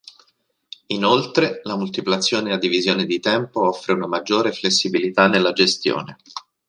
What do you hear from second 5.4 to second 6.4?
gestione.